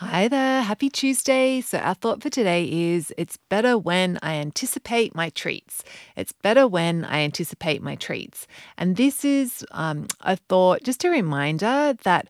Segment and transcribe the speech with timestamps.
[0.00, 1.62] Hi there, happy Tuesday.
[1.62, 5.82] So, our thought for today is it's better when I anticipate my treats.
[6.16, 8.46] It's better when I anticipate my treats.
[8.76, 12.28] And this is um, a thought, just a reminder that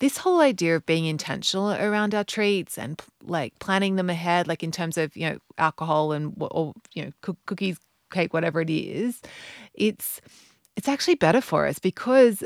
[0.00, 4.62] this whole idea of being intentional around our treats and like planning them ahead, like
[4.62, 7.78] in terms of, you know, alcohol and or, you know, cookies,
[8.10, 9.20] cake, whatever it is,
[9.74, 10.22] it's,
[10.74, 12.42] it's actually better for us because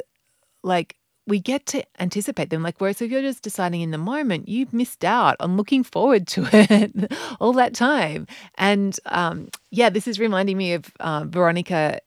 [0.64, 0.96] like
[1.26, 2.62] we get to anticipate them.
[2.62, 6.26] Like, whereas if you're just deciding in the moment, you've missed out on looking forward
[6.28, 8.26] to it all that time.
[8.56, 12.00] And um, yeah, this is reminding me of uh, Veronica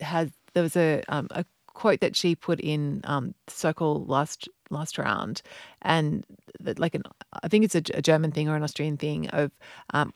[0.00, 1.44] has, there was a, um, a
[1.80, 5.42] quote that she put in um, Circle last last round,
[5.82, 6.24] and
[6.60, 7.02] that like an
[7.42, 9.50] I think it's a, a German thing or an Austrian thing of
[9.94, 10.12] um,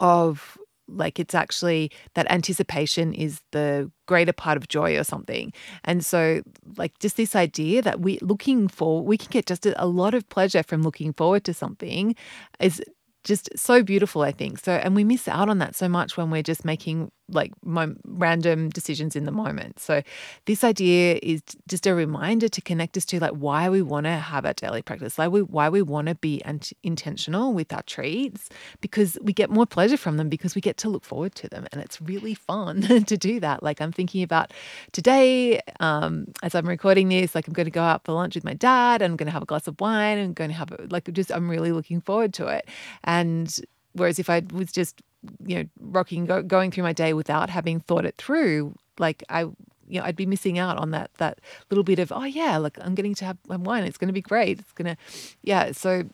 [0.00, 0.58] of
[0.90, 5.52] like it's actually that anticipation is the greater part of joy or something.
[5.84, 6.42] And so
[6.76, 10.28] like just this idea that we're looking for we can get just a, lot of
[10.28, 12.14] pleasure from looking forward to something
[12.58, 12.82] is
[13.24, 14.58] just so beautiful, I think.
[14.58, 17.96] So, and we miss out on that so much when we're just making like mo-
[18.06, 19.78] random decisions in the moment.
[19.80, 20.02] So,
[20.46, 24.12] this idea is just a reminder to connect us to like why we want to
[24.12, 27.82] have our daily practice, like we, why we want to be ant- intentional with our
[27.82, 28.48] treats,
[28.80, 31.66] because we get more pleasure from them because we get to look forward to them,
[31.72, 33.62] and it's really fun to do that.
[33.62, 34.52] Like I'm thinking about
[34.92, 38.44] today, um, as I'm recording this, like I'm going to go out for lunch with
[38.44, 40.56] my dad, and I'm going to have a glass of wine, and I'm going to
[40.56, 42.68] have like just I'm really looking forward to it.
[43.04, 43.54] And
[43.92, 45.02] whereas if I was just,
[45.46, 49.42] you know, rocking, go, going through my day without having thought it through, like I,
[49.42, 51.40] you know, I'd be missing out on that that
[51.70, 53.84] little bit of, oh yeah, look, I'm getting to have wine.
[53.84, 54.60] It's going to be great.
[54.60, 54.96] It's going to,
[55.42, 55.72] yeah.
[55.72, 56.04] So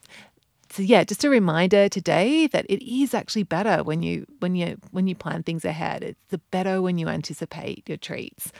[0.70, 4.76] so yeah, just a reminder today that it is actually better when you when you
[4.90, 6.02] when you plan things ahead.
[6.02, 8.52] It's the better when you anticipate your treats.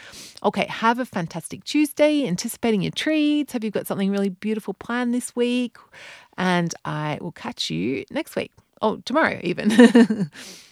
[0.42, 3.52] Okay, have a fantastic Tuesday, anticipating your treats.
[3.52, 5.76] Have you got something really beautiful planned this week?
[6.38, 8.52] And I will catch you next week.
[8.82, 10.30] Oh, tomorrow even.